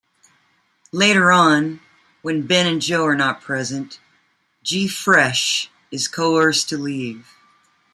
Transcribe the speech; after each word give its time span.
Later 0.91 1.31
on, 1.31 1.79
when 2.23 2.47
Ben 2.47 2.65
and 2.65 2.81
Joe 2.81 3.05
are 3.05 3.15
not 3.15 3.39
present, 3.39 3.99
G-Fresh 4.63 5.69
is 5.91 6.07
coerced 6.07 6.69
to 6.69 6.77
leave. 6.79 7.27